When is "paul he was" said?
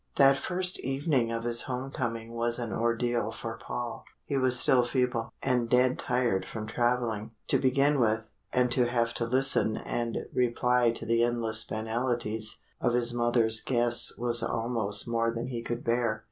3.55-4.59